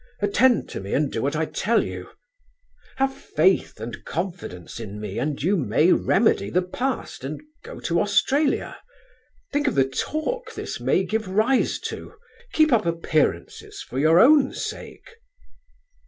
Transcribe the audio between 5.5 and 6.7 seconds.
may remedy the